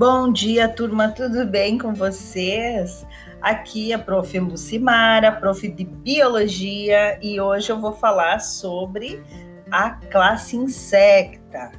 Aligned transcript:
Bom 0.00 0.32
dia, 0.32 0.66
turma, 0.66 1.10
tudo 1.10 1.44
bem 1.44 1.76
com 1.76 1.92
vocês? 1.92 3.06
Aqui 3.42 3.92
é 3.92 3.96
a 3.96 3.98
prof. 3.98 4.38
Lucimara, 4.38 5.30
prof. 5.30 5.68
de 5.68 5.84
Biologia, 5.84 7.18
e 7.22 7.38
hoje 7.38 7.70
eu 7.70 7.78
vou 7.78 7.92
falar 7.92 8.38
sobre 8.38 9.22
a 9.70 9.90
classe 9.90 10.56
insecta. 10.56 11.70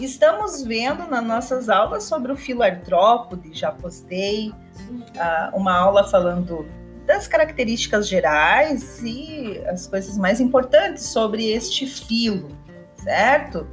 Estamos 0.00 0.64
vendo 0.64 1.06
nas 1.06 1.22
nossas 1.22 1.68
aulas 1.68 2.02
sobre 2.02 2.32
o 2.32 2.36
filartrópode, 2.36 3.52
já 3.54 3.70
postei 3.70 4.48
uh, 4.50 5.56
uma 5.56 5.72
aula 5.72 6.02
falando 6.08 6.66
das 7.06 7.28
características 7.28 8.08
gerais 8.08 9.00
e 9.04 9.62
as 9.68 9.86
coisas 9.86 10.18
mais 10.18 10.40
importantes 10.40 11.04
sobre 11.04 11.48
este 11.52 11.86
filo, 11.86 12.48
certo? 12.96 13.64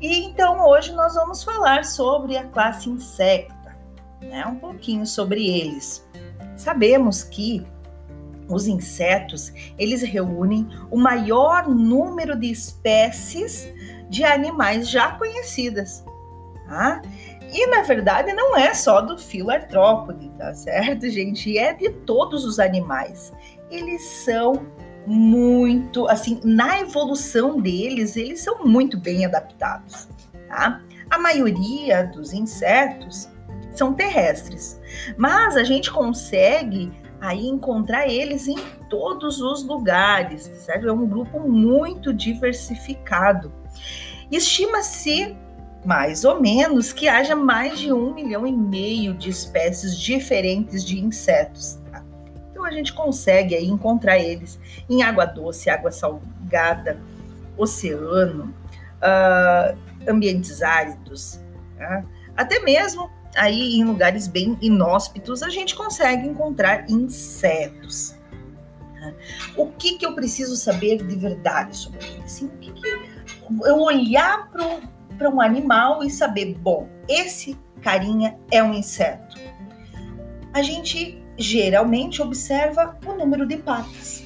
E 0.00 0.24
então 0.24 0.64
hoje 0.66 0.92
nós 0.92 1.14
vamos 1.14 1.42
falar 1.42 1.84
sobre 1.84 2.36
a 2.36 2.44
classe 2.44 2.88
insecta, 2.88 3.76
né? 4.20 4.46
Um 4.46 4.56
pouquinho 4.56 5.06
sobre 5.06 5.46
eles. 5.46 6.06
Sabemos 6.56 7.24
que 7.24 7.66
os 8.48 8.66
insetos, 8.66 9.52
eles 9.76 10.02
reúnem 10.02 10.68
o 10.90 10.96
maior 10.96 11.68
número 11.68 12.38
de 12.38 12.50
espécies 12.50 13.68
de 14.08 14.24
animais 14.24 14.88
já 14.88 15.12
conhecidas, 15.12 16.04
tá? 16.66 17.02
E 17.52 17.66
na 17.66 17.82
verdade 17.82 18.32
não 18.32 18.56
é 18.56 18.74
só 18.74 19.00
do 19.00 19.18
filo 19.18 19.50
artrópode, 19.50 20.28
tá 20.38 20.54
certo, 20.54 21.08
gente? 21.10 21.58
É 21.58 21.74
de 21.74 21.90
todos 21.90 22.44
os 22.44 22.58
animais. 22.58 23.32
Eles 23.70 24.02
são 24.24 24.66
muito, 25.06 26.06
assim, 26.08 26.40
na 26.44 26.80
evolução 26.80 27.60
deles, 27.60 28.16
eles 28.16 28.40
são 28.40 28.64
muito 28.64 28.98
bem 28.98 29.24
adaptados, 29.24 30.08
tá? 30.48 30.82
A 31.10 31.18
maioria 31.18 32.04
dos 32.04 32.32
insetos 32.32 33.28
são 33.72 33.94
terrestres, 33.94 34.78
mas 35.16 35.56
a 35.56 35.64
gente 35.64 35.90
consegue 35.90 36.92
aí 37.20 37.46
encontrar 37.46 38.08
eles 38.08 38.46
em 38.46 38.58
todos 38.88 39.40
os 39.40 39.64
lugares, 39.64 40.42
certo? 40.42 40.88
É 40.88 40.92
um 40.92 41.06
grupo 41.06 41.40
muito 41.40 42.12
diversificado. 42.12 43.52
Estima-se 44.30 45.36
mais 45.84 46.24
ou 46.24 46.40
menos 46.40 46.92
que 46.92 47.08
haja 47.08 47.34
mais 47.34 47.78
de 47.78 47.92
um 47.92 48.12
milhão 48.12 48.46
e 48.46 48.52
meio 48.52 49.14
de 49.14 49.30
espécies 49.30 49.96
diferentes 49.96 50.84
de 50.84 51.00
insetos 51.00 51.78
a 52.68 52.72
gente 52.72 52.92
consegue 52.92 53.54
aí 53.54 53.66
encontrar 53.66 54.18
eles 54.18 54.58
em 54.88 55.02
água 55.02 55.24
doce, 55.24 55.70
água 55.70 55.90
salgada, 55.90 56.98
oceano, 57.56 58.54
uh, 59.02 59.76
ambientes 60.06 60.62
áridos, 60.62 61.40
tá? 61.76 62.04
até 62.36 62.60
mesmo 62.60 63.10
aí 63.36 63.76
em 63.76 63.84
lugares 63.84 64.26
bem 64.26 64.56
inóspitos 64.60 65.42
a 65.42 65.48
gente 65.48 65.74
consegue 65.74 66.26
encontrar 66.26 66.88
insetos. 66.88 68.14
Tá? 68.98 69.12
O 69.56 69.66
que, 69.72 69.98
que 69.98 70.06
eu 70.06 70.14
preciso 70.14 70.56
saber 70.56 71.04
de 71.04 71.16
verdade 71.16 71.76
sobre 71.76 72.04
eles? 72.04 72.24
Assim, 72.24 72.46
o 72.46 72.58
que, 72.58 72.72
que 72.72 72.86
eu 73.64 73.80
olhar 73.80 74.50
para 75.16 75.30
um 75.30 75.40
animal 75.40 76.04
e 76.04 76.10
saber, 76.10 76.54
bom, 76.54 76.88
esse 77.08 77.58
carinha 77.82 78.38
é 78.50 78.62
um 78.62 78.74
inseto. 78.74 79.36
A 80.52 80.62
gente 80.62 81.22
geralmente 81.38 82.20
observa 82.20 82.98
o 83.06 83.12
número 83.14 83.46
de 83.46 83.56
patas. 83.56 84.24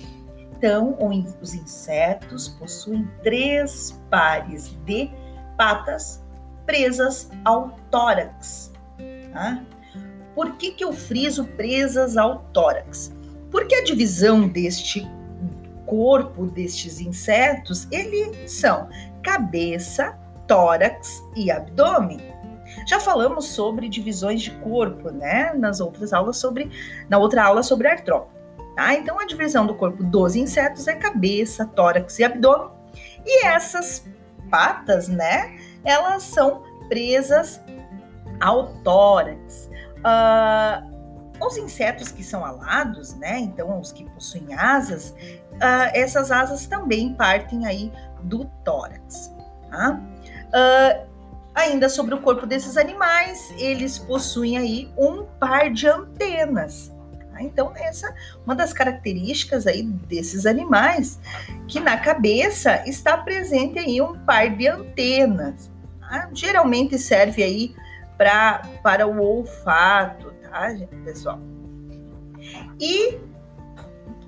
Então, 0.57 0.97
os 1.41 1.55
insetos 1.55 2.49
possuem 2.49 3.09
três 3.23 4.01
pares 4.11 4.69
de 4.87 5.11
patas 5.57 6.25
presas 6.65 7.31
ao 7.45 7.71
tórax. 7.91 8.73
Tá? 9.33 9.63
Por 10.35 10.53
que, 10.53 10.73
que 10.73 10.85
eu 10.85 10.93
friso 10.93 11.45
presas 11.45 12.17
ao 12.17 12.45
tórax? 12.53 13.13
Porque 13.51 13.75
a 13.75 13.85
divisão 13.85 14.49
deste 14.49 15.07
corpo 15.85 16.47
destes 16.47 17.01
insetos, 17.01 17.87
eles 17.91 18.51
são 18.51 18.89
cabeça, 19.23 20.19
tórax 20.47 21.23
e 21.37 21.51
abdômen. 21.51 22.32
Já 22.87 23.01
falamos 23.01 23.47
sobre 23.47 23.89
divisões 23.89 24.43
de 24.43 24.51
corpo, 24.51 25.11
né? 25.11 25.53
Nas 25.55 25.81
outras 25.81 26.13
aulas 26.13 26.37
sobre, 26.37 26.71
na 27.09 27.19
outra 27.19 27.45
aula 27.45 27.63
sobre 27.63 27.89
artrópode. 27.89 28.33
Tá? 28.75 28.95
Então 28.95 29.21
a 29.21 29.27
divisão 29.27 29.67
do 29.67 29.75
corpo 29.75 30.03
dos 30.03 30.35
insetos 30.35 30.89
é 30.89 30.95
cabeça, 30.95 31.67
tórax 31.67 32.19
e 32.19 32.25
abdômen. 32.25 32.71
E 33.25 33.47
essas 33.47 34.07
patas, 34.51 35.09
né? 35.09 35.57
Elas 35.85 36.23
são 36.23 36.63
presas 36.89 37.61
ao 38.41 38.69
tórax. 38.83 39.71
Uh, 39.99 40.93
os 41.45 41.57
insetos 41.57 42.11
que 42.11 42.23
são 42.23 42.45
alados, 42.45 43.15
né? 43.15 43.39
Então 43.39 43.79
os 43.81 43.93
que 43.93 44.05
possuem 44.11 44.55
asas, 44.55 45.11
uh, 45.11 45.91
essas 45.95 46.31
asas 46.31 46.67
também 46.67 47.15
partem 47.15 47.67
aí 47.67 47.93
do 48.23 48.45
tórax. 48.65 49.35
Tá? 49.71 50.01
Uh, 50.49 51.12
Ainda 51.55 51.89
sobre 51.89 52.15
o 52.15 52.21
corpo 52.21 52.47
desses 52.47 52.77
animais, 52.77 53.53
eles 53.59 53.99
possuem 53.99 54.57
aí 54.57 54.91
um 54.97 55.25
par 55.25 55.71
de 55.71 55.87
antenas. 55.87 56.91
Tá? 57.31 57.43
Então, 57.43 57.73
essa 57.77 58.15
uma 58.45 58.55
das 58.55 58.73
características 58.73 59.67
aí 59.67 59.83
desses 59.83 60.47
animais, 60.47 61.21
que 61.69 61.79
na 61.79 61.99
cabeça 61.99 62.83
está 62.89 63.17
presente 63.19 63.79
aí 63.79 64.01
um 64.01 64.19
par 64.21 64.49
de 64.57 64.67
antenas. 64.67 65.71
Tá? 66.01 66.31
Geralmente 66.33 66.99
serve 66.99 67.43
aí 67.43 67.75
pra, 68.17 68.63
para 68.83 69.07
o 69.07 69.21
olfato, 69.21 70.33
tá, 70.43 70.69
pessoal? 71.05 71.39
E 72.81 73.21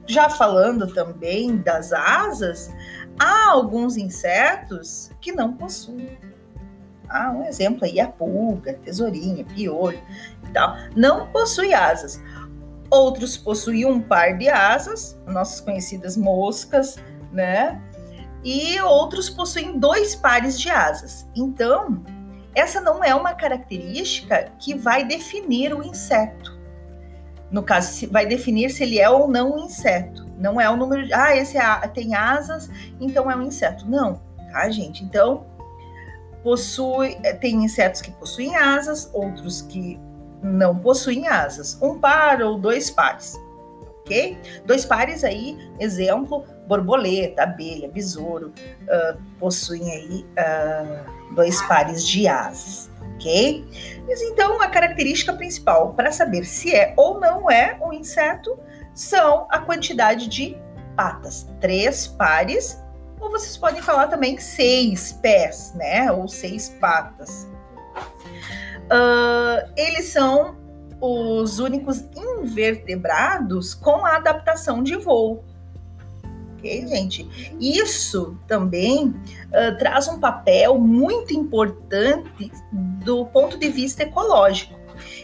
já 0.06 0.28
falando 0.28 0.92
também 0.92 1.56
das 1.56 1.92
asas, 1.92 2.70
há 3.18 3.50
alguns 3.50 3.96
insetos 3.96 5.10
que 5.20 5.32
não 5.32 5.54
possuem. 5.54 6.18
Ah, 7.14 7.30
um 7.30 7.44
exemplo 7.44 7.84
aí, 7.84 8.00
a 8.00 8.08
pulga, 8.08 8.75
tesourinha, 8.75 9.44
piolho 9.44 10.02
e 10.42 10.52
tal. 10.52 10.76
Não 10.97 11.28
possui 11.28 11.72
asas. 11.72 12.20
Outros 12.91 13.36
possuem 13.36 13.86
um 13.86 14.00
par 14.00 14.36
de 14.36 14.48
asas, 14.48 15.16
nossas 15.25 15.60
conhecidas 15.60 16.16
moscas, 16.16 16.97
né? 17.32 17.80
E 18.42 18.80
outros 18.80 19.30
possuem 19.30 19.78
dois 19.78 20.16
pares 20.16 20.58
de 20.58 20.69
asas. 20.69 21.25
Então, 21.36 22.02
essa 22.52 22.80
não 22.80 23.02
é 23.04 23.14
uma 23.14 23.32
característica 23.32 24.50
que 24.58 24.75
vai 24.75 25.04
definir 25.04 25.72
o 25.72 25.84
inseto. 25.84 26.58
No 27.48 27.62
caso, 27.62 28.10
vai 28.10 28.26
definir 28.26 28.70
se 28.70 28.82
ele 28.82 28.98
é 28.98 29.08
ou 29.08 29.28
não 29.28 29.54
um 29.54 29.66
inseto. 29.66 30.28
Não 30.36 30.60
é 30.60 30.69
o 30.69 30.76
número 30.76 31.06
de. 31.06 31.14
Ah, 31.14 31.36
esse 31.36 31.56
é 31.56 31.88
tem 31.94 32.16
asas, 32.16 32.69
então 33.00 33.31
é 33.31 33.36
um 33.36 33.42
inseto. 33.42 33.88
Não, 33.88 34.20
tá, 34.50 34.69
gente? 34.69 35.04
Então, 35.04 35.46
possui, 36.44 37.19
eh, 37.25 37.32
tem 37.32 37.65
insetos 37.65 38.03
que 38.03 38.10
possuem 38.12 38.55
asas, 38.55 39.10
outros 39.15 39.62
que 39.62 39.99
não 40.43 40.77
possuem 40.77 41.27
asas, 41.27 41.81
um 41.81 41.99
par 41.99 42.43
ou 42.43 42.59
dois 42.59 42.91
pares, 42.91 43.34
ok? 44.03 44.38
Dois 44.66 44.84
pares 44.84 45.25
aí, 45.25 45.56
exemplo, 45.81 46.44
borboleta, 46.69 47.44
abelha, 47.44 47.88
besouro, 47.88 48.53
uh, 48.82 49.19
possuem 49.41 49.91
aí 49.91 50.27
uh, 50.38 51.34
dois 51.34 51.62
pares 51.62 52.06
de 52.06 52.28
asas, 52.28 52.91
ok? 53.15 53.65
Mas 54.06 54.21
então 54.21 54.61
a 54.61 54.69
característica 54.69 55.32
principal 55.32 55.94
para 55.94 56.12
saber 56.12 56.44
se 56.44 56.75
é 56.75 56.93
ou 56.94 57.19
não 57.19 57.50
é 57.50 57.78
um 57.82 57.93
inseto 57.94 58.59
são 58.94 59.47
a 59.50 59.59
quantidade 59.59 60.28
de 60.28 60.56
patas, 60.94 61.49
três 61.59 62.06
pares 62.06 62.83
ou 63.24 63.30
vocês 63.30 63.56
podem 63.56 63.80
falar 63.80 64.08
também 64.08 64.38
seis 64.38 65.12
pés, 65.12 65.72
né? 65.75 66.12
Ou 66.12 66.28
seis 66.28 66.69
patas. 66.81 67.49
Uh, 68.84 69.72
eles 69.76 70.06
são 70.06 70.56
os 71.00 71.58
únicos 71.58 72.04
invertebrados 72.14 73.75
com 73.75 74.04
a 74.04 74.16
adaptação 74.16 74.82
de 74.82 74.96
voo. 74.96 75.43
Ok, 76.52 76.87
gente? 76.87 77.56
Isso 77.58 78.38
também 78.46 79.08
uh, 79.08 79.78
traz 79.78 80.06
um 80.06 80.20
papel 80.20 80.78
muito 80.78 81.32
importante 81.32 82.52
do 82.72 83.25
ponto 83.26 83.58
de 83.58 83.69
vista 83.70 84.02
ecológico. 84.02 84.78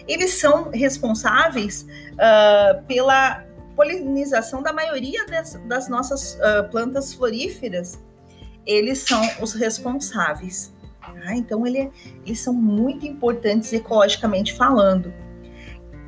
Eles 0.09 0.35
são 0.35 0.71
responsáveis 0.71 1.87
uh, 2.15 2.83
pela 2.87 3.45
polinização 3.75 4.63
da 4.63 4.73
maioria 4.73 5.27
das, 5.27 5.55
das 5.67 5.89
nossas 5.89 6.35
uh, 6.35 6.69
plantas 6.71 7.15
floríferas, 7.15 7.99
eles 8.67 9.01
são 9.01 9.21
os 9.41 9.53
responsáveis. 9.53 10.73
Tá? 11.01 11.35
Então, 11.35 11.67
ele, 11.67 11.79
é, 11.79 11.91
eles 12.25 12.41
são 12.41 12.53
muito 12.53 13.07
importantes 13.07 13.73
ecologicamente 13.73 14.55
falando. 14.55 15.13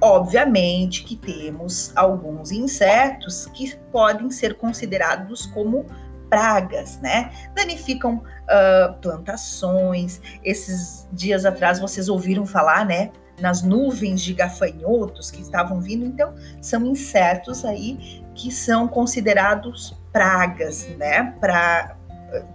Obviamente 0.01 1.05
que 1.05 1.17
temos 1.17 1.93
alguns 1.95 2.51
insetos 2.51 3.47
que 3.55 3.77
podem 3.93 4.31
ser 4.31 4.55
considerados 4.55 5.47
como 5.47 5.87
pragas, 6.29 6.99
né? 7.01 7.31
Danificam 7.55 8.17
uh, 8.17 9.01
plantações. 9.01 10.21
Esses 10.43 11.07
dias 11.13 11.45
atrás 11.45 11.79
vocês 11.79 12.09
ouviram 12.09 12.47
falar, 12.47 12.85
né? 12.87 13.13
Nas 13.41 13.63
nuvens 13.63 14.21
de 14.21 14.35
gafanhotos 14.35 15.31
que 15.31 15.41
estavam 15.41 15.81
vindo, 15.81 16.05
então 16.05 16.35
são 16.61 16.87
insetos 16.87 17.65
aí 17.65 18.23
que 18.35 18.51
são 18.53 18.87
considerados 18.87 19.97
pragas, 20.13 20.89
né? 20.97 21.35
Para 21.41 21.97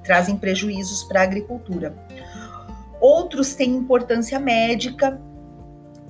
trazem 0.03 0.37
prejuízos 0.37 1.03
para 1.03 1.21
a 1.21 1.23
agricultura. 1.23 1.95
Outros 2.99 3.53
têm 3.53 3.75
importância 3.75 4.39
médica, 4.39 5.21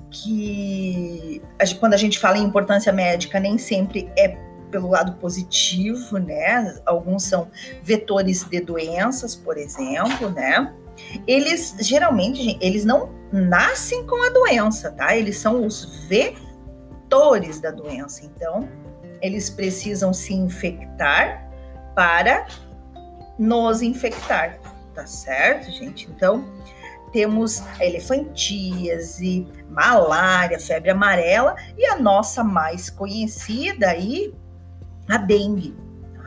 que 0.09 1.41
quando 1.79 1.93
a 1.93 1.97
gente 1.97 2.17
fala 2.17 2.37
em 2.37 2.43
importância 2.43 2.93
médica, 2.93 3.39
nem 3.39 3.57
sempre 3.57 4.09
é 4.17 4.37
pelo 4.71 4.89
lado 4.89 5.13
positivo, 5.13 6.17
né? 6.17 6.77
Alguns 6.85 7.23
são 7.23 7.49
vetores 7.83 8.43
de 8.43 8.61
doenças, 8.61 9.35
por 9.35 9.57
exemplo, 9.57 10.29
né? 10.29 10.73
Eles 11.25 11.75
geralmente, 11.79 12.57
eles 12.61 12.85
não 12.85 13.09
nascem 13.31 14.05
com 14.05 14.23
a 14.23 14.29
doença, 14.29 14.91
tá? 14.91 15.15
Eles 15.15 15.37
são 15.37 15.65
os 15.65 16.07
vetores 16.07 17.59
da 17.59 17.71
doença. 17.71 18.25
Então, 18.25 18.67
eles 19.21 19.49
precisam 19.49 20.13
se 20.13 20.33
infectar 20.33 21.49
para 21.95 22.47
nos 23.37 23.81
infectar, 23.81 24.59
tá 24.93 25.05
certo, 25.05 25.71
gente? 25.71 26.07
Então, 26.09 26.45
temos 27.11 27.63
elefantíase, 27.79 29.47
malária, 29.69 30.59
febre 30.59 30.91
amarela 30.91 31.55
e 31.77 31.85
a 31.85 31.97
nossa 31.97 32.43
mais 32.43 32.89
conhecida 32.89 33.89
aí, 33.89 34.33
a 35.07 35.17
dengue. 35.17 35.75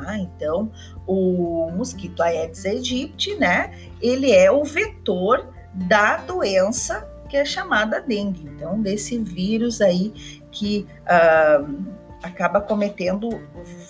Tá? 0.00 0.17
Então, 0.19 0.73
o 1.06 1.70
mosquito 1.76 2.23
Aedes 2.23 2.64
aegypti, 2.64 3.37
né? 3.37 3.75
Ele 4.00 4.32
é 4.32 4.50
o 4.50 4.64
vetor 4.64 5.52
da 5.75 6.17
doença 6.17 7.06
que 7.29 7.37
é 7.37 7.44
chamada 7.44 8.00
dengue. 8.00 8.49
Então, 8.49 8.81
desse 8.81 9.19
vírus 9.19 9.81
aí 9.81 10.41
que 10.50 10.87
uh, 11.02 11.85
acaba 12.23 12.61
cometendo 12.61 13.29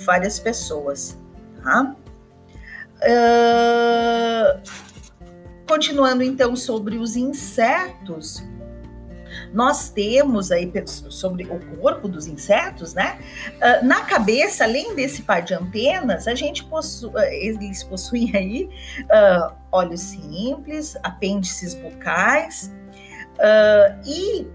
várias 0.04 0.38
pessoas, 0.38 1.16
tá? 1.62 1.94
Uh, 3.02 4.60
continuando 5.66 6.22
então 6.22 6.54
sobre 6.54 6.98
os 6.98 7.16
insetos, 7.16 8.42
nós 9.52 9.88
temos 9.90 10.50
aí 10.52 10.70
sobre 10.86 11.44
o 11.44 11.58
corpo 11.76 12.08
dos 12.08 12.26
insetos, 12.26 12.94
né? 12.94 13.18
Uh, 13.56 13.84
na 13.84 14.02
cabeça, 14.02 14.64
além 14.64 14.94
desse 14.94 15.22
par 15.22 15.42
de 15.42 15.54
antenas, 15.54 16.28
a 16.28 16.34
gente 16.34 16.64
possui, 16.64 17.10
eles 17.30 17.82
possuem 17.82 18.34
aí 18.34 18.70
uh, 19.04 19.54
olhos 19.72 20.00
simples, 20.00 20.96
apêndices 21.02 21.74
bucais 21.74 22.72
uh, 23.36 24.00
e 24.06 24.46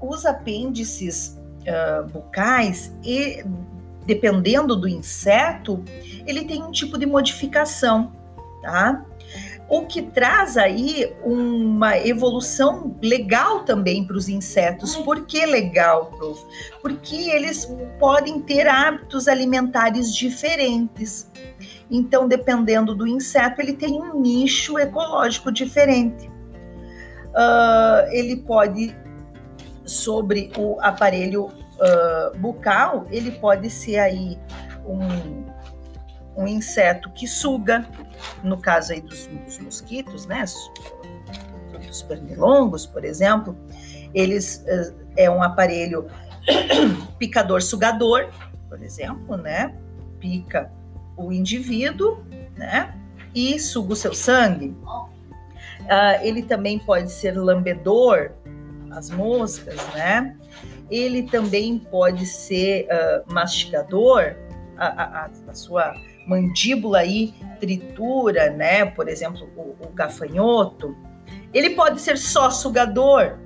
os 0.00 0.26
apêndices 0.26 1.36
bucais 2.12 2.94
e 3.02 3.44
dependendo 4.04 4.76
do 4.76 4.86
inseto, 4.86 5.82
ele 6.24 6.44
tem 6.44 6.62
um 6.62 6.70
tipo 6.70 6.96
de 6.96 7.04
modificação, 7.04 8.12
tá? 8.62 9.04
O 9.68 9.82
que 9.84 10.00
traz 10.00 10.56
aí 10.56 11.12
uma 11.24 11.98
evolução 11.98 12.96
legal 13.02 13.64
também 13.64 14.06
para 14.06 14.16
os 14.16 14.28
insetos. 14.28 14.94
Por 14.94 15.26
que 15.26 15.44
legal, 15.44 16.12
prof? 16.16 16.40
Porque 16.80 17.30
eles 17.30 17.68
podem 17.98 18.40
ter 18.40 18.68
hábitos 18.68 19.26
alimentares 19.26 20.14
diferentes. 20.14 21.28
Então, 21.90 22.28
dependendo 22.28 22.94
do 22.94 23.08
inseto, 23.08 23.60
ele 23.60 23.72
tem 23.72 24.00
um 24.00 24.20
nicho 24.20 24.78
ecológico 24.78 25.50
diferente. 25.50 26.30
Uh, 27.36 28.08
ele 28.12 28.36
pode, 28.36 28.96
sobre 29.84 30.52
o 30.56 30.78
aparelho 30.80 31.46
uh, 31.46 32.38
bucal, 32.38 33.06
ele 33.10 33.32
pode 33.32 33.68
ser 33.68 33.98
aí 33.98 34.38
um, 34.86 35.44
um 36.36 36.46
inseto 36.46 37.10
que 37.10 37.26
suga, 37.26 37.86
no 38.42 38.58
caso 38.58 38.92
aí 38.92 39.00
dos, 39.00 39.26
dos 39.26 39.58
mosquitos, 39.58 40.26
né? 40.26 40.44
Dos 41.86 42.02
pernilongos, 42.02 42.86
por 42.86 43.04
exemplo, 43.04 43.56
eles 44.14 44.64
uh, 44.66 44.94
é 45.16 45.30
um 45.30 45.42
aparelho 45.42 46.08
picador-sugador, 47.18 48.28
por 48.68 48.82
exemplo, 48.82 49.36
né? 49.36 49.74
Pica 50.20 50.70
o 51.16 51.32
indivíduo, 51.32 52.22
né? 52.56 52.94
E 53.34 53.58
suga 53.58 53.92
o 53.92 53.96
seu 53.96 54.14
sangue. 54.14 54.76
Uh, 55.82 56.22
ele 56.22 56.42
também 56.42 56.78
pode 56.78 57.10
ser 57.10 57.32
lambedor, 57.32 58.32
as 58.90 59.10
moscas, 59.10 59.76
né? 59.94 60.36
ele 60.90 61.24
também 61.24 61.78
pode 61.78 62.26
ser 62.26 62.86
uh, 62.86 63.32
mastigador, 63.32 64.36
a, 64.76 64.86
a, 64.86 65.30
a, 65.48 65.54
sua 65.54 65.94
mandíbula 66.26 66.98
aí 66.98 67.34
tritura, 67.60 68.50
né? 68.50 68.84
Por 68.84 69.08
exemplo, 69.08 69.48
o, 69.56 69.86
o 69.86 69.90
gafanhoto. 69.94 70.96
Ele 71.54 71.70
pode 71.70 72.00
ser 72.00 72.18
só 72.18 72.50
sugador. 72.50 73.38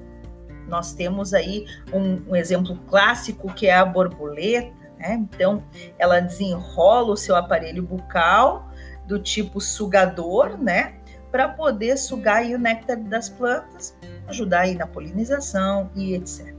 Nós 0.67 0.93
temos 0.93 1.35
aí 1.35 1.67
um, 1.93 2.31
um 2.31 2.37
exemplo 2.37 2.77
clássico 2.89 3.53
que 3.53 3.67
é 3.67 3.75
a 3.75 3.85
borboleta, 3.85 4.75
né? 4.99 5.15
Então, 5.15 5.63
ela 5.99 6.21
desenrola 6.21 7.13
o 7.13 7.17
seu 7.17 7.37
aparelho 7.37 7.83
bucal 7.83 8.71
do 9.07 9.19
tipo 9.19 9.61
sugador, 9.61 10.57
né? 10.59 10.95
Para 11.31 11.49
poder 11.49 11.97
sugar 11.97 12.45
o 12.45 12.59
néctar 12.59 12.99
das 12.99 13.29
plantas, 13.29 13.97
ajudar 14.29 14.61
aí 14.61 14.75
na 14.75 14.87
polinização 14.87 15.91
e 15.95 16.15
etc. 16.15 16.55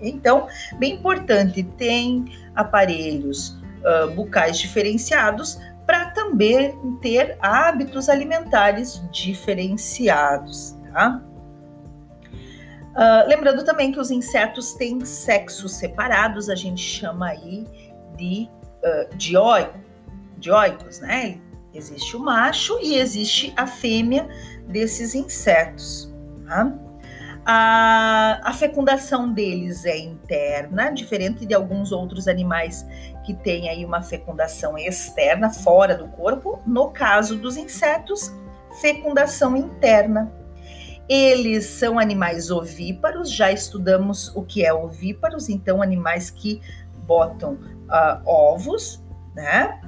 Então, 0.00 0.46
bem 0.78 0.94
importante, 0.94 1.62
tem 1.62 2.26
aparelhos 2.54 3.58
uh, 3.88 4.10
bucais 4.10 4.58
diferenciados 4.58 5.58
para 5.86 6.10
também 6.10 6.78
ter 7.00 7.38
hábitos 7.40 8.10
alimentares 8.10 9.02
diferenciados, 9.10 10.76
tá? 10.92 11.22
Uh, 12.90 13.28
lembrando 13.28 13.64
também 13.64 13.92
que 13.92 13.98
os 14.00 14.10
insetos 14.10 14.74
têm 14.74 15.02
sexos 15.04 15.76
separados, 15.76 16.50
a 16.50 16.54
gente 16.54 16.82
chama 16.82 17.28
aí 17.28 17.64
de 18.16 18.48
uh, 18.84 19.16
dioico, 19.16 19.78
dioicos, 20.36 21.00
né? 21.00 21.40
Existe 21.72 22.16
o 22.16 22.20
macho 22.20 22.78
e 22.82 22.96
existe 22.96 23.54
a 23.56 23.66
fêmea 23.66 24.28
desses 24.66 25.14
insetos, 25.14 26.12
tá? 26.46 26.72
A, 27.50 28.40
a, 28.44 28.52
fecundação 28.52 29.32
deles 29.32 29.86
é 29.86 29.96
interna, 29.96 30.90
diferente 30.90 31.46
de 31.46 31.54
alguns 31.54 31.92
outros 31.92 32.28
animais 32.28 32.86
que 33.28 33.34
têm 33.34 33.68
aí 33.68 33.84
uma 33.84 34.00
fecundação 34.00 34.78
externa, 34.78 35.50
fora 35.50 35.94
do 35.94 36.08
corpo. 36.08 36.62
No 36.66 36.88
caso 36.88 37.36
dos 37.36 37.58
insetos, 37.58 38.34
fecundação 38.80 39.54
interna. 39.54 40.32
Eles 41.06 41.66
são 41.66 41.98
animais 41.98 42.50
ovíparos, 42.50 43.30
já 43.30 43.52
estudamos 43.52 44.34
o 44.34 44.42
que 44.42 44.64
é 44.64 44.72
ovíparos, 44.72 45.50
então 45.50 45.82
animais 45.82 46.30
que 46.30 46.62
botam 47.06 47.52
uh, 47.52 48.22
ovos, 48.24 49.04
né? 49.34 49.78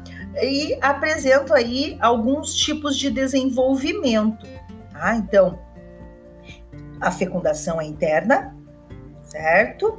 E 0.43 0.79
apresentam 0.83 1.57
aí 1.57 1.97
alguns 1.99 2.55
tipos 2.55 2.99
de 2.99 3.11
desenvolvimento. 3.11 4.47
Tá? 4.93 5.17
Então, 5.17 5.59
a 7.01 7.11
fecundação 7.11 7.81
é 7.81 7.87
interna, 7.87 8.55
certo? 9.25 9.99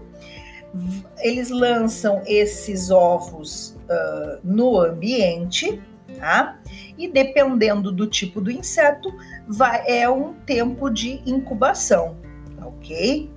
Eles 1.19 1.49
lançam 1.49 2.21
esses 2.25 2.89
ovos 2.89 3.77
uh, 3.89 4.39
no 4.43 4.79
ambiente, 4.79 5.81
tá? 6.17 6.59
E 6.97 7.07
dependendo 7.07 7.91
do 7.91 8.07
tipo 8.07 8.39
do 8.39 8.49
inseto, 8.49 9.13
vai, 9.47 9.83
é 9.87 10.09
um 10.09 10.33
tempo 10.33 10.89
de 10.89 11.21
incubação, 11.25 12.17
ok? 12.61 13.29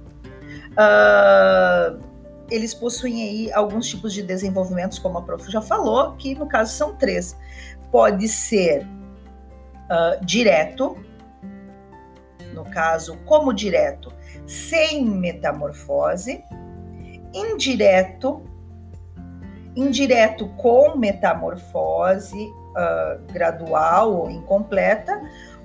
Uh, 0.72 2.00
eles 2.50 2.74
possuem 2.74 3.22
aí 3.22 3.52
alguns 3.52 3.88
tipos 3.88 4.12
de 4.12 4.22
desenvolvimentos, 4.22 4.98
como 4.98 5.18
a 5.18 5.22
prof 5.22 5.50
já 5.50 5.60
falou, 5.60 6.12
que 6.12 6.34
no 6.34 6.46
caso 6.46 6.72
são 6.74 6.94
três. 6.94 7.36
Pode 7.90 8.28
ser 8.28 8.86
uh, 8.86 10.24
direto, 10.24 10.96
no 12.52 12.64
caso, 12.64 13.16
como 13.24 13.52
direto, 13.52 14.12
sem 14.46 15.04
metamorfose, 15.04 16.44
indireto, 17.34 18.42
indireto 19.76 20.48
com 20.56 20.96
metamorfose 20.96 22.46
uh, 22.46 23.32
gradual 23.32 24.14
ou 24.14 24.30
incompleta, 24.30 25.20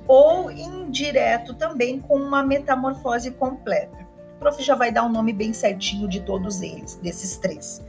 ou 0.08 0.52
indireto 0.52 1.54
também 1.54 2.00
com 2.00 2.16
uma 2.16 2.44
metamorfose 2.44 3.32
completa. 3.32 4.08
O 4.36 4.40
prof 4.40 4.64
já 4.64 4.74
vai 4.74 4.92
dar 4.92 5.04
um 5.04 5.10
nome 5.10 5.32
bem 5.32 5.54
certinho 5.54 6.08
de 6.08 6.22
todos 6.22 6.62
eles, 6.62 6.96
desses 6.96 7.38
três. 7.38 7.84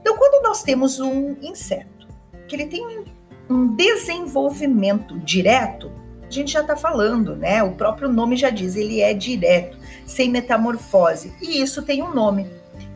Então, 0.00 0.16
quando 0.18 0.42
nós 0.42 0.62
temos 0.62 1.00
um 1.00 1.36
inseto, 1.40 2.06
que 2.46 2.56
ele 2.56 2.66
tem 2.66 3.04
um 3.48 3.74
desenvolvimento 3.74 5.18
direto, 5.20 5.90
a 6.26 6.30
gente 6.30 6.52
já 6.52 6.60
está 6.60 6.76
falando, 6.76 7.34
né? 7.34 7.62
O 7.62 7.72
próprio 7.72 8.08
nome 8.10 8.36
já 8.36 8.50
diz, 8.50 8.76
ele 8.76 9.00
é 9.00 9.14
direto, 9.14 9.78
sem 10.06 10.28
metamorfose. 10.28 11.32
E 11.40 11.62
isso 11.62 11.82
tem 11.82 12.02
um 12.02 12.12
nome, 12.12 12.46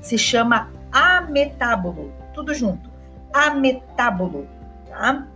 se 0.02 0.18
chama 0.18 0.71
ametábulo, 0.90 2.12
tudo 2.35 2.52
junto. 2.52 2.90
Ametábulo, 3.32 4.47
tá? 4.87 5.26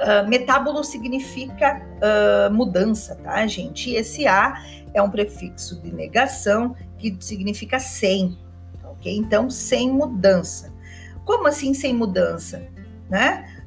Uh, 0.00 0.26
metábulo 0.26 0.82
significa 0.82 1.82
uh, 1.96 2.54
mudança, 2.54 3.16
tá, 3.16 3.46
gente? 3.46 3.90
E 3.90 3.96
esse 3.96 4.26
A 4.26 4.62
é 4.94 5.02
um 5.02 5.10
prefixo 5.10 5.78
de 5.82 5.92
negação 5.92 6.74
que 6.96 7.14
significa 7.20 7.78
sem, 7.78 8.38
ok? 8.82 9.14
Então, 9.14 9.50
sem 9.50 9.90
mudança. 9.90 10.72
Como 11.24 11.46
assim 11.46 11.74
sem 11.74 11.92
mudança? 11.94 12.66
Né? 13.10 13.62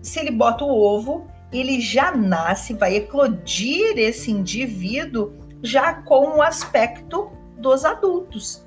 Se 0.00 0.20
ele 0.20 0.30
bota 0.30 0.64
o 0.64 0.70
ovo, 0.70 1.26
ele 1.52 1.80
já 1.80 2.16
nasce, 2.16 2.72
vai 2.72 2.96
eclodir 2.96 3.98
esse 3.98 4.30
indivíduo 4.30 5.34
já 5.62 5.94
com 5.94 6.38
o 6.38 6.42
aspecto 6.42 7.30
dos 7.58 7.84
adultos, 7.84 8.61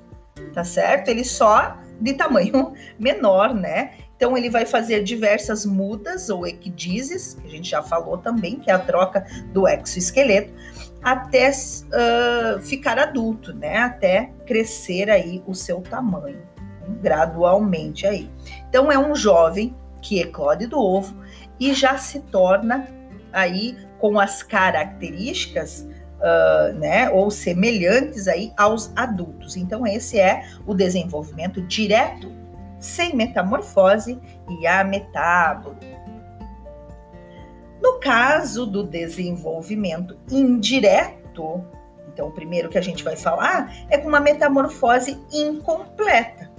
tá 0.52 0.64
certo? 0.64 1.08
Ele 1.08 1.24
só 1.24 1.78
de 2.00 2.14
tamanho 2.14 2.72
menor, 2.98 3.54
né? 3.54 3.92
Então 4.16 4.36
ele 4.36 4.48
vai 4.48 4.64
fazer 4.64 5.02
diversas 5.02 5.66
mudas 5.66 6.30
ou 6.30 6.46
equidizes, 6.46 7.34
que 7.34 7.46
a 7.46 7.50
gente 7.50 7.70
já 7.70 7.82
falou 7.82 8.16
também, 8.16 8.58
que 8.58 8.70
é 8.70 8.74
a 8.74 8.78
troca 8.78 9.26
do 9.52 9.68
exoesqueleto, 9.68 10.52
até 11.02 11.50
uh, 11.50 12.60
ficar 12.62 12.98
adulto, 12.98 13.52
né? 13.52 13.76
Até 13.78 14.32
crescer 14.46 15.10
aí 15.10 15.42
o 15.46 15.54
seu 15.54 15.82
tamanho, 15.82 16.42
gradualmente 17.02 18.06
aí. 18.06 18.30
Então 18.68 18.90
é 18.90 18.98
um 18.98 19.14
jovem 19.14 19.76
que 20.00 20.18
eclode 20.20 20.66
do 20.66 20.78
ovo 20.78 21.14
e 21.60 21.74
já 21.74 21.98
se 21.98 22.20
torna 22.20 22.88
aí 23.32 23.76
com 23.98 24.18
as 24.18 24.42
características 24.42 25.86
Uh, 26.26 26.72
né, 26.78 27.08
ou 27.10 27.30
semelhantes 27.30 28.26
aí 28.26 28.52
aos 28.56 28.90
adultos. 28.96 29.56
Então, 29.56 29.86
esse 29.86 30.18
é 30.18 30.44
o 30.66 30.74
desenvolvimento 30.74 31.62
direto, 31.62 32.32
sem 32.80 33.14
metamorfose 33.14 34.18
e 34.50 34.66
ametábulo. 34.66 35.76
No 37.80 38.00
caso 38.00 38.66
do 38.66 38.82
desenvolvimento 38.82 40.18
indireto, 40.28 41.64
então 42.12 42.26
o 42.26 42.32
primeiro 42.32 42.68
que 42.68 42.78
a 42.78 42.82
gente 42.82 43.04
vai 43.04 43.14
falar 43.14 43.72
é 43.88 43.96
com 43.96 44.08
uma 44.08 44.18
metamorfose 44.18 45.20
incompleta. 45.32 46.50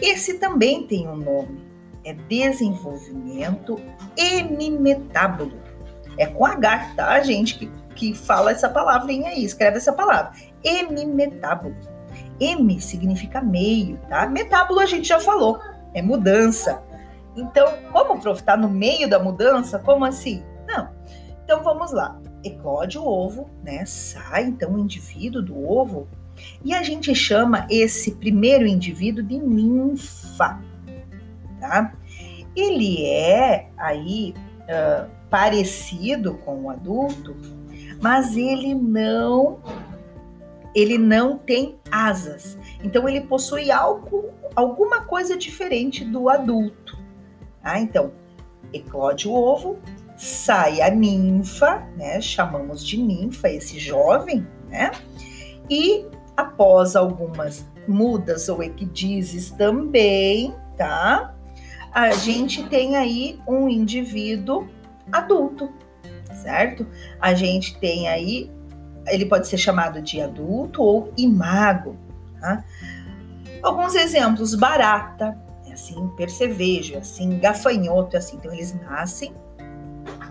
Esse 0.00 0.38
também 0.38 0.86
tem 0.86 1.06
um 1.06 1.16
nome, 1.16 1.62
é 2.04 2.14
desenvolvimento 2.14 3.78
hemimetábulo. 4.16 5.52
É 6.18 6.26
com 6.26 6.44
H, 6.44 6.92
tá, 6.96 7.20
gente, 7.20 7.58
que, 7.58 7.70
que 7.94 8.14
fala 8.14 8.50
essa 8.50 8.68
palavrinha 8.68 9.30
aí, 9.30 9.44
escreve 9.44 9.78
essa 9.78 9.92
palavra. 9.92 10.32
Hemimetábulo. 10.62 11.74
M 12.40 12.80
significa 12.80 13.40
meio, 13.40 13.98
tá? 14.08 14.26
Metábulo 14.26 14.80
a 14.80 14.86
gente 14.86 15.08
já 15.08 15.20
falou, 15.20 15.60
é 15.94 16.02
mudança. 16.02 16.82
Então, 17.36 17.66
como 17.92 18.14
o 18.14 18.20
prof 18.20 18.40
está 18.40 18.56
no 18.56 18.68
meio 18.68 19.08
da 19.08 19.18
mudança, 19.18 19.78
como 19.78 20.04
assim? 20.04 20.42
Não. 20.66 20.90
Então 21.44 21.62
vamos 21.62 21.92
lá. 21.92 22.20
Eclode 22.44 22.98
o 22.98 23.06
ovo, 23.06 23.48
né? 23.62 23.84
Sai 23.86 24.44
então 24.44 24.74
o 24.74 24.78
indivíduo 24.78 25.40
do 25.40 25.70
ovo 25.70 26.08
e 26.64 26.74
a 26.74 26.82
gente 26.82 27.14
chama 27.14 27.66
esse 27.70 28.12
primeiro 28.16 28.66
indivíduo 28.66 29.22
de 29.22 29.38
ninfa 29.38 30.60
tá? 31.62 31.92
Ele 32.54 33.06
é 33.06 33.68
aí 33.78 34.34
uh, 34.62 35.08
parecido 35.32 36.34
com 36.44 36.64
o 36.64 36.70
adulto, 36.70 37.34
mas 38.02 38.36
ele 38.36 38.74
não 38.74 39.60
ele 40.74 40.98
não 40.98 41.38
tem 41.38 41.78
asas. 41.90 42.58
Então 42.84 43.08
ele 43.08 43.22
possui 43.22 43.70
algo, 43.70 44.30
alguma 44.54 45.02
coisa 45.02 45.36
diferente 45.36 46.04
do 46.04 46.28
adulto. 46.28 46.98
Ah, 47.62 47.80
então 47.80 48.12
eclode 48.72 49.26
o 49.26 49.32
ovo, 49.32 49.78
sai 50.16 50.82
a 50.82 50.90
ninfa, 50.90 51.86
né? 51.96 52.20
Chamamos 52.20 52.84
de 52.84 52.98
ninfa 52.98 53.48
esse 53.48 53.78
jovem, 53.78 54.46
né? 54.68 54.90
E 55.68 56.06
após 56.36 56.94
algumas 56.94 57.66
mudas 57.88 58.48
ou 58.50 58.62
equidizes 58.62 59.50
também, 59.50 60.54
tá? 60.76 61.34
a 61.92 62.10
gente 62.12 62.64
tem 62.64 62.96
aí 62.96 63.38
um 63.46 63.68
indivíduo 63.68 64.66
adulto, 65.12 65.70
certo? 66.42 66.86
A 67.20 67.34
gente 67.34 67.78
tem 67.78 68.08
aí, 68.08 68.50
ele 69.06 69.26
pode 69.26 69.46
ser 69.46 69.58
chamado 69.58 70.00
de 70.00 70.20
adulto 70.20 70.82
ou 70.82 71.12
imago, 71.16 71.96
tá? 72.40 72.64
Alguns 73.62 73.94
exemplos, 73.94 74.54
barata, 74.54 75.38
é 75.68 75.72
assim, 75.72 76.08
percevejo, 76.16 76.94
é 76.94 76.98
assim, 76.98 77.38
gafanhoto, 77.38 78.16
é 78.16 78.18
assim, 78.18 78.36
então 78.36 78.52
eles 78.52 78.74
nascem 78.80 79.32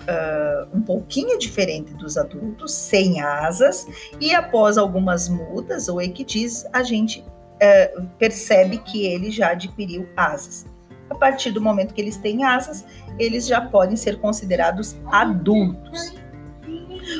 uh, 0.01 0.67
um 0.77 0.81
pouquinho 0.81 1.38
diferente 1.38 1.93
dos 1.93 2.17
adultos, 2.17 2.73
sem 2.73 3.21
asas, 3.21 3.88
e 4.19 4.33
após 4.33 4.77
algumas 4.77 5.29
mudas 5.29 5.88
ou 5.88 6.01
equidiz, 6.01 6.65
a 6.73 6.83
gente 6.83 7.21
uh, 7.21 8.05
percebe 8.17 8.77
que 8.79 9.05
ele 9.05 9.31
já 9.31 9.51
adquiriu 9.51 10.07
asas. 10.15 10.65
A 11.12 11.15
partir 11.15 11.51
do 11.51 11.60
momento 11.60 11.94
que 11.94 12.00
eles 12.00 12.15
têm 12.15 12.46
asas, 12.46 12.86
eles 13.20 13.46
já 13.46 13.60
podem 13.60 13.98
ser 13.98 14.18
considerados 14.20 14.96
adultos. 15.08 16.13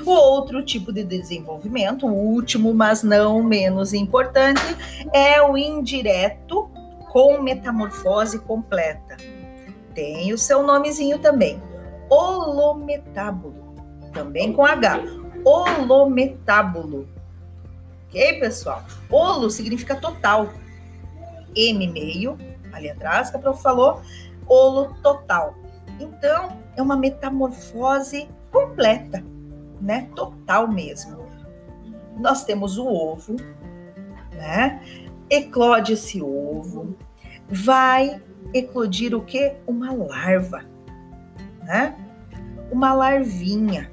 O 0.05 0.12
outro 0.12 0.63
tipo 0.63 0.93
de 0.93 1.03
desenvolvimento, 1.03 2.07
o 2.07 2.13
último, 2.13 2.74
mas 2.74 3.03
não 3.03 3.43
menos 3.43 3.93
importante, 3.93 4.62
é 5.12 5.41
o 5.41 5.57
indireto 5.57 6.71
com 7.12 7.41
metamorfose 7.41 8.39
completa. 8.39 9.17
Tem 9.93 10.31
o 10.31 10.38
seu 10.38 10.63
nomezinho 10.63 11.19
também, 11.19 11.62
holometábulo, 12.10 13.75
também 14.13 14.53
com 14.53 14.65
H, 14.65 15.01
holometábulo. 15.43 17.10
Ok, 18.07 18.39
pessoal? 18.39 18.86
Holo 19.10 19.50
significa 19.50 19.95
total, 19.95 20.50
M 21.53 21.88
meio, 21.88 22.38
ali 22.73 22.89
atrás, 22.89 23.29
que 23.29 23.37
a 23.37 23.39
prof 23.39 23.61
falou, 23.61 24.01
olo 24.47 24.93
total. 25.01 25.55
Então, 25.99 26.57
é 26.75 26.81
uma 26.81 26.95
metamorfose 26.95 28.29
completa, 28.51 29.23
né? 29.79 30.09
Total 30.15 30.67
mesmo. 30.67 31.25
Nós 32.17 32.43
temos 32.43 32.77
o 32.77 32.85
ovo, 32.85 33.35
né? 34.33 34.81
Eclode 35.29 35.93
esse 35.93 36.21
ovo, 36.21 36.97
vai 37.49 38.21
eclodir 38.53 39.15
o 39.15 39.21
que? 39.21 39.55
Uma 39.65 39.93
larva, 39.93 40.65
né? 41.63 41.95
Uma 42.71 42.93
larvinha. 42.93 43.91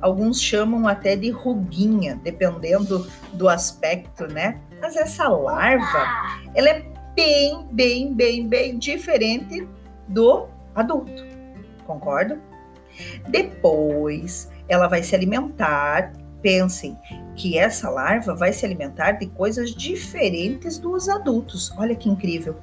Alguns 0.00 0.40
chamam 0.40 0.86
até 0.86 1.16
de 1.16 1.30
ruguinha, 1.30 2.20
dependendo 2.22 3.06
do 3.32 3.48
aspecto, 3.48 4.26
né? 4.26 4.60
Mas 4.80 4.96
essa 4.96 5.28
larva, 5.28 6.06
ela 6.54 6.68
é 6.68 6.93
bem, 7.14 7.66
bem, 7.70 8.14
bem, 8.14 8.48
bem 8.48 8.78
diferente 8.78 9.66
do 10.08 10.46
adulto. 10.74 11.24
Concordo? 11.86 12.38
Depois, 13.28 14.50
ela 14.68 14.88
vai 14.88 15.02
se 15.02 15.14
alimentar. 15.14 16.12
Pensem 16.42 16.98
que 17.34 17.58
essa 17.58 17.88
larva 17.88 18.34
vai 18.34 18.52
se 18.52 18.66
alimentar 18.66 19.12
de 19.12 19.26
coisas 19.26 19.74
diferentes 19.74 20.78
dos 20.78 21.08
adultos. 21.08 21.72
Olha 21.78 21.94
que 21.94 22.08
incrível. 22.08 22.56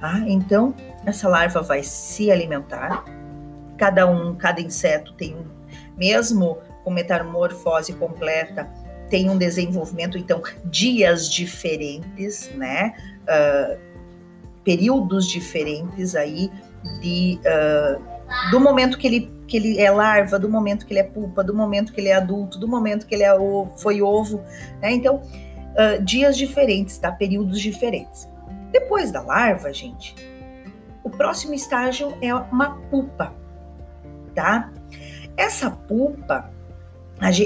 Ah, 0.00 0.20
então, 0.26 0.74
essa 1.04 1.28
larva 1.28 1.60
vai 1.60 1.82
se 1.82 2.30
alimentar. 2.30 3.04
Cada 3.76 4.10
um, 4.10 4.34
cada 4.34 4.60
inseto 4.60 5.12
tem 5.14 5.36
mesmo 5.96 6.58
com 6.84 6.90
metamorfose 6.90 7.92
completa, 7.94 8.70
tem 9.08 9.30
um 9.30 9.36
desenvolvimento, 9.36 10.18
então, 10.18 10.42
dias 10.64 11.30
diferentes, 11.30 12.50
né? 12.54 12.94
Uh, 13.28 13.78
períodos 14.64 15.26
diferentes 15.28 16.14
aí 16.14 16.50
de 17.00 17.38
uh, 17.40 18.50
do 18.50 18.60
momento 18.60 18.98
que 18.98 19.06
ele 19.06 19.36
que 19.46 19.56
ele 19.56 19.80
é 19.80 19.90
larva, 19.90 20.40
do 20.40 20.48
momento 20.48 20.84
que 20.84 20.92
ele 20.92 21.00
é 21.00 21.04
pupa, 21.04 21.44
do 21.44 21.54
momento 21.54 21.92
que 21.92 22.00
ele 22.00 22.08
é 22.08 22.14
adulto, 22.14 22.58
do 22.58 22.66
momento 22.66 23.06
que 23.06 23.14
ele 23.14 23.22
é 23.22 23.32
ovo, 23.32 23.72
foi 23.78 24.02
ovo, 24.02 24.42
né? 24.82 24.90
Então, 24.92 25.22
uh, 25.22 26.02
dias 26.02 26.36
diferentes, 26.36 26.98
tá? 26.98 27.12
Períodos 27.12 27.60
diferentes. 27.60 28.28
Depois 28.72 29.12
da 29.12 29.22
larva, 29.22 29.72
gente, 29.72 30.16
o 31.04 31.10
próximo 31.10 31.54
estágio 31.54 32.12
é 32.20 32.34
uma 32.34 32.74
pupa, 32.90 33.32
tá? 34.34 34.72
Essa 35.36 35.70
pupa, 35.70 36.50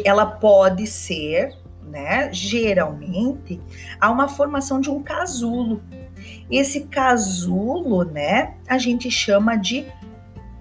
ela 0.04 0.24
pode 0.24 0.86
ser 0.86 1.59
né? 1.90 2.32
Geralmente 2.32 3.60
há 4.00 4.10
uma 4.10 4.28
formação 4.28 4.80
de 4.80 4.90
um 4.90 5.02
casulo. 5.02 5.82
Esse 6.50 6.82
casulo, 6.82 8.04
né, 8.04 8.54
a 8.68 8.78
gente 8.78 9.10
chama 9.10 9.56
de 9.56 9.86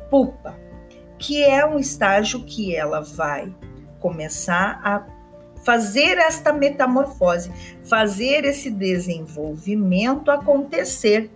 pupa, 0.10 0.58
que 1.18 1.44
é 1.44 1.66
um 1.66 1.78
estágio 1.78 2.44
que 2.44 2.76
ela 2.76 3.02
vai 3.02 3.54
começar 4.00 4.80
a 4.84 5.06
fazer 5.64 6.18
esta 6.18 6.54
metamorfose, 6.54 7.52
fazer 7.84 8.46
esse 8.46 8.72
desenvolvimento 8.72 10.32
acontecer, 10.32 11.30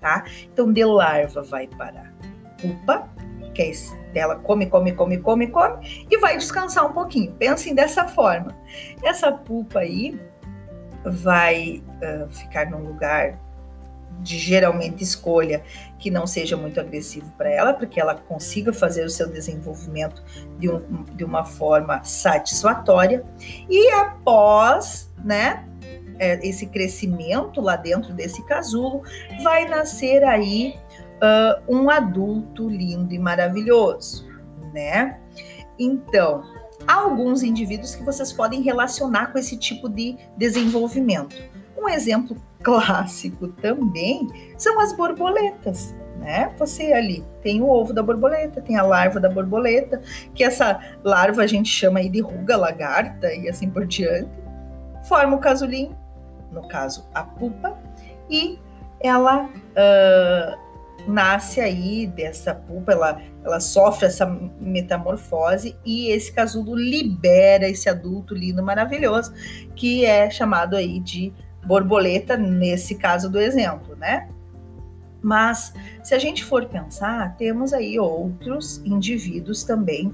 tá? 0.00 0.24
Então, 0.52 0.72
de 0.72 0.84
larva 0.84 1.42
vai 1.42 1.66
para 1.66 2.12
pupa, 2.62 3.08
que 3.52 3.62
é 3.62 3.72
ela 4.14 4.36
come, 4.36 4.66
come, 4.66 4.92
come, 4.92 5.18
come, 5.18 5.46
come 5.48 6.06
e 6.10 6.18
vai 6.18 6.36
descansar 6.36 6.86
um 6.86 6.92
pouquinho. 6.92 7.32
Pensem 7.32 7.74
dessa 7.74 8.06
forma. 8.06 8.56
Essa 9.02 9.32
pupa 9.32 9.80
aí 9.80 10.20
vai 11.04 11.82
uh, 12.02 12.30
ficar 12.30 12.70
num 12.70 12.84
lugar 12.84 13.38
de 14.20 14.38
geralmente 14.38 15.02
escolha 15.02 15.62
que 15.98 16.10
não 16.10 16.26
seja 16.26 16.56
muito 16.56 16.78
agressivo 16.78 17.30
para 17.36 17.50
ela, 17.50 17.72
para 17.72 17.86
que 17.86 18.00
ela 18.00 18.14
consiga 18.14 18.72
fazer 18.72 19.04
o 19.04 19.10
seu 19.10 19.28
desenvolvimento 19.28 20.22
de, 20.58 20.70
um, 20.70 21.04
de 21.04 21.24
uma 21.24 21.44
forma 21.44 22.02
satisfatória. 22.04 23.24
E 23.68 23.90
após, 23.90 25.10
né, 25.24 25.64
é, 26.18 26.46
esse 26.46 26.66
crescimento 26.66 27.60
lá 27.60 27.76
dentro 27.76 28.12
desse 28.12 28.44
casulo, 28.46 29.02
vai 29.42 29.66
nascer 29.68 30.22
aí 30.22 30.76
uh, 31.22 31.62
um 31.68 31.88
adulto 31.88 32.68
lindo 32.68 33.14
e 33.14 33.18
maravilhoso, 33.18 34.28
né? 34.72 35.20
Então, 35.78 36.42
há 36.86 36.94
alguns 36.94 37.42
indivíduos 37.42 37.94
que 37.94 38.02
vocês 38.02 38.32
podem 38.32 38.60
relacionar 38.60 39.32
com 39.32 39.38
esse 39.38 39.56
tipo 39.56 39.88
de 39.88 40.16
desenvolvimento. 40.36 41.36
Um 41.78 41.88
exemplo 41.88 42.36
clássico 42.62 43.48
também 43.48 44.28
são 44.56 44.78
as 44.80 44.92
borboletas. 44.92 45.94
Né? 46.18 46.54
Você 46.56 46.92
ali 46.92 47.24
tem 47.42 47.60
o 47.60 47.68
ovo 47.68 47.92
da 47.92 48.00
borboleta, 48.00 48.60
tem 48.60 48.76
a 48.76 48.82
larva 48.82 49.18
da 49.18 49.28
borboleta, 49.28 50.00
que 50.32 50.44
essa 50.44 50.78
larva 51.02 51.42
a 51.42 51.46
gente 51.48 51.68
chama 51.68 51.98
aí 51.98 52.08
de 52.08 52.20
ruga 52.20 52.56
lagarta 52.56 53.32
e 53.34 53.48
assim 53.48 53.68
por 53.68 53.86
diante. 53.86 54.30
Forma 55.08 55.36
o 55.36 55.40
casulinho, 55.40 55.96
no 56.52 56.68
caso 56.68 57.08
a 57.12 57.24
pupa, 57.24 57.76
e 58.30 58.56
ela 59.00 59.46
uh, 59.46 60.61
nasce 61.06 61.60
aí 61.60 62.06
dessa 62.06 62.54
pulpa, 62.54 62.92
ela, 62.92 63.20
ela 63.44 63.60
sofre 63.60 64.06
essa 64.06 64.26
metamorfose 64.60 65.76
e 65.84 66.08
esse 66.08 66.32
casulo 66.32 66.74
libera 66.74 67.68
esse 67.68 67.88
adulto 67.88 68.34
lindo, 68.34 68.62
maravilhoso, 68.62 69.32
que 69.74 70.04
é 70.04 70.30
chamado 70.30 70.76
aí 70.76 71.00
de 71.00 71.32
borboleta, 71.64 72.36
nesse 72.36 72.96
caso 72.96 73.30
do 73.30 73.40
exemplo, 73.40 73.96
né? 73.96 74.28
Mas 75.22 75.72
se 76.02 76.14
a 76.14 76.18
gente 76.18 76.44
for 76.44 76.66
pensar, 76.66 77.36
temos 77.36 77.72
aí 77.72 77.98
outros 77.98 78.78
indivíduos 78.84 79.62
também 79.62 80.12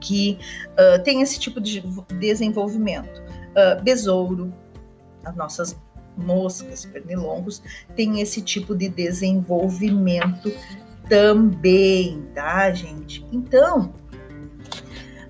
que 0.00 0.38
uh, 0.72 1.02
têm 1.02 1.22
esse 1.22 1.40
tipo 1.40 1.60
de 1.60 1.82
desenvolvimento. 2.20 3.20
Uh, 3.50 3.82
besouro, 3.82 4.52
as 5.24 5.34
nossas 5.34 5.76
moscas, 6.16 6.84
pernilongos, 6.84 7.62
têm 7.94 8.20
esse 8.20 8.40
tipo 8.40 8.74
de 8.74 8.88
desenvolvimento 8.88 10.52
também, 11.08 12.22
tá, 12.34 12.70
gente? 12.72 13.24
Então, 13.32 13.94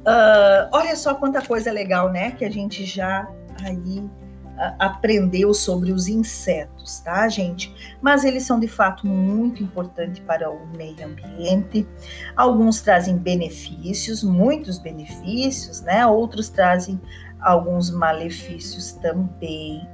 uh, 0.01 0.69
olha 0.73 0.97
só 0.97 1.15
quanta 1.15 1.43
coisa 1.43 1.71
legal, 1.71 2.11
né? 2.11 2.31
Que 2.31 2.45
a 2.45 2.51
gente 2.51 2.85
já 2.85 3.29
aí 3.63 3.99
uh, 3.99 4.77
aprendeu 4.79 5.53
sobre 5.53 5.93
os 5.93 6.09
insetos, 6.09 7.01
tá, 7.01 7.29
gente? 7.29 7.75
Mas 8.01 8.25
eles 8.25 8.45
são 8.45 8.59
de 8.59 8.69
fato 8.69 9.07
muito 9.07 9.63
importantes 9.63 10.21
para 10.21 10.51
o 10.51 10.67
meio 10.77 11.05
ambiente. 11.05 11.87
Alguns 12.35 12.81
trazem 12.81 13.17
benefícios, 13.17 14.23
muitos 14.23 14.79
benefícios, 14.79 15.83
né? 15.83 16.07
Outros 16.07 16.49
trazem 16.49 17.01
alguns 17.41 17.91
malefícios 17.91 18.93
também, 18.93 19.87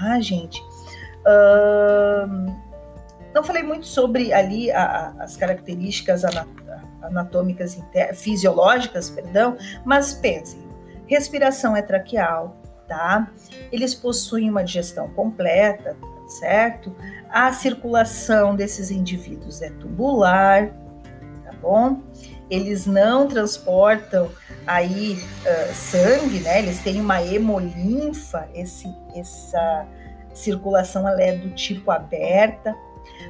ah, 0.00 0.20
gente. 0.20 0.62
Não 3.34 3.44
falei 3.44 3.62
muito 3.62 3.86
sobre 3.86 4.32
ali 4.32 4.70
a, 4.70 4.82
a, 4.82 5.24
as 5.24 5.36
características 5.36 6.22
anatômicas, 7.02 7.78
fisiológicas, 8.14 9.08
perdão, 9.10 9.56
mas 9.84 10.12
pensem, 10.12 10.60
respiração 11.06 11.76
é 11.76 11.82
traqueal, 11.82 12.56
tá? 12.88 13.30
Eles 13.70 13.94
possuem 13.94 14.50
uma 14.50 14.64
digestão 14.64 15.08
completa, 15.10 15.96
certo? 16.26 16.94
A 17.28 17.52
circulação 17.52 18.56
desses 18.56 18.90
indivíduos 18.90 19.62
é 19.62 19.70
tubular, 19.70 20.70
tá 21.44 21.52
bom? 21.60 22.02
Eles 22.50 22.84
não 22.84 23.28
transportam 23.28 24.28
aí 24.66 25.14
uh, 25.14 25.74
sangue, 25.74 26.40
né? 26.40 26.58
Eles 26.58 26.80
têm 26.80 27.00
uma 27.00 27.22
hemolinfa, 27.22 28.48
esse, 28.52 28.92
essa 29.14 29.86
circulação 30.34 31.06
ela 31.06 31.22
é 31.22 31.36
do 31.36 31.50
tipo 31.50 31.90
aberta. 31.90 32.74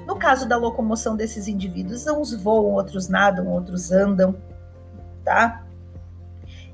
No 0.06 0.16
caso 0.16 0.48
da 0.48 0.56
locomoção 0.56 1.16
desses 1.16 1.48
indivíduos, 1.48 2.06
uns 2.06 2.34
voam, 2.34 2.72
outros 2.72 3.08
nadam, 3.08 3.46
outros 3.48 3.92
andam, 3.92 4.34
tá? 5.22 5.64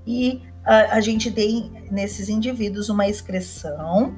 E 0.07 0.43
uh, 0.61 0.93
a 0.93 1.01
gente 1.01 1.33
tem 1.33 1.73
nesses 1.91 2.29
indivíduos 2.29 2.89
uma 2.89 3.09
excreção 3.09 4.15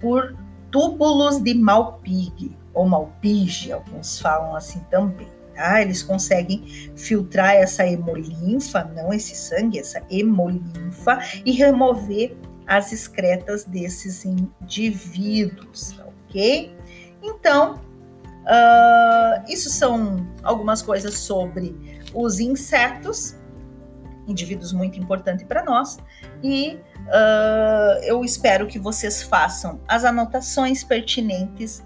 por 0.00 0.36
túbulos 0.70 1.38
de 1.38 1.54
Malpighi, 1.54 2.56
ou 2.74 2.88
Malpighi, 2.88 3.72
alguns 3.72 4.20
falam 4.20 4.56
assim 4.56 4.80
também 4.90 5.37
tá? 5.58 5.82
Eles 5.82 6.02
conseguem 6.04 6.62
filtrar 6.96 7.54
essa 7.54 7.84
hemolinfa, 7.84 8.84
não 8.94 9.12
esse 9.12 9.34
sangue, 9.34 9.80
essa 9.80 10.00
hemolinfa, 10.08 11.18
e 11.44 11.50
remover 11.50 12.36
as 12.66 12.92
excretas 12.92 13.64
desses 13.64 14.24
indivíduos, 14.24 15.92
tá 15.92 16.06
ok? 16.06 16.76
Então, 17.22 17.74
uh, 17.74 19.44
isso 19.48 19.68
são 19.68 20.24
algumas 20.44 20.80
coisas 20.80 21.14
sobre 21.14 21.74
os 22.14 22.38
insetos, 22.38 23.36
indivíduos 24.28 24.72
muito 24.72 25.00
importantes 25.00 25.44
para 25.44 25.64
nós, 25.64 25.98
e 26.42 26.78
uh, 27.06 28.04
eu 28.04 28.24
espero 28.24 28.66
que 28.66 28.78
vocês 28.78 29.22
façam 29.22 29.80
as 29.88 30.04
anotações 30.04 30.84
pertinentes 30.84 31.82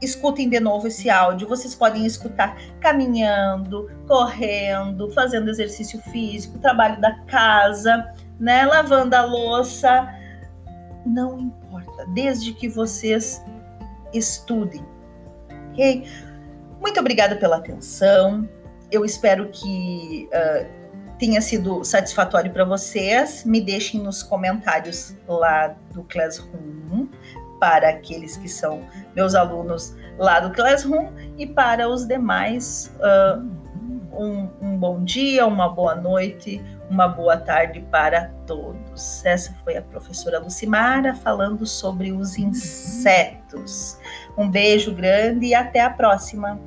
escutem 0.00 0.48
de 0.48 0.60
novo 0.60 0.88
esse 0.88 1.10
áudio. 1.10 1.48
Vocês 1.48 1.74
podem 1.74 2.06
escutar 2.06 2.56
caminhando, 2.80 3.90
correndo, 4.06 5.10
fazendo 5.12 5.50
exercício 5.50 6.00
físico, 6.10 6.58
trabalho 6.58 7.00
da 7.00 7.12
casa, 7.24 8.12
né, 8.38 8.64
lavando 8.64 9.14
a 9.14 9.24
louça. 9.24 10.08
Não 11.04 11.38
importa, 11.38 12.06
desde 12.14 12.52
que 12.52 12.68
vocês 12.68 13.42
estudem, 14.12 14.84
ok? 15.70 16.06
Muito 16.80 16.98
obrigada 16.98 17.36
pela 17.36 17.56
atenção. 17.56 18.48
Eu 18.90 19.04
espero 19.04 19.48
que 19.50 20.28
uh, 20.32 20.80
tenha 21.18 21.40
sido 21.40 21.84
satisfatório 21.84 22.50
para 22.50 22.64
vocês. 22.64 23.44
Me 23.44 23.60
deixem 23.60 24.00
nos 24.00 24.22
comentários 24.22 25.14
lá 25.28 25.68
do 25.92 26.02
Classroom 26.04 26.79
para 27.60 27.90
aqueles 27.90 28.36
que 28.36 28.48
são 28.48 28.82
meus 29.14 29.34
alunos 29.34 29.94
lá 30.18 30.40
do 30.40 30.50
Classroom 30.50 31.12
e 31.38 31.46
para 31.46 31.88
os 31.88 32.06
demais, 32.06 32.92
uh, 32.98 33.46
um, 34.12 34.48
um 34.60 34.76
bom 34.76 35.04
dia, 35.04 35.46
uma 35.46 35.68
boa 35.68 35.94
noite, 35.94 36.60
uma 36.90 37.06
boa 37.06 37.36
tarde 37.36 37.80
para 37.90 38.30
todos. 38.46 39.24
Essa 39.24 39.54
foi 39.62 39.76
a 39.76 39.82
professora 39.82 40.40
Lucimara 40.40 41.14
falando 41.14 41.64
sobre 41.64 42.10
os 42.10 42.36
insetos. 42.36 43.98
Um 44.36 44.50
beijo 44.50 44.92
grande 44.92 45.46
e 45.46 45.54
até 45.54 45.80
a 45.80 45.90
próxima. 45.90 46.58